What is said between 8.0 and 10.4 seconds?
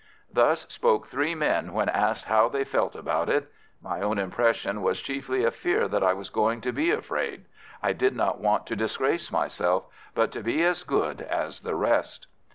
not want to disgrace myself, but